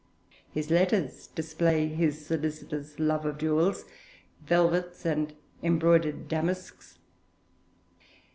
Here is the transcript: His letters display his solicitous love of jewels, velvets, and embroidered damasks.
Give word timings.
His 0.51 0.71
letters 0.71 1.27
display 1.27 1.85
his 1.87 2.25
solicitous 2.25 2.97
love 2.99 3.23
of 3.23 3.37
jewels, 3.37 3.85
velvets, 4.43 5.05
and 5.05 5.35
embroidered 5.61 6.27
damasks. 6.27 6.97